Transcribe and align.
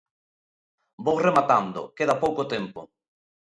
Vou 1.05 1.17
rematando, 1.27 1.81
queda 1.97 2.19
pouco 2.23 2.41
tempo. 2.53 2.79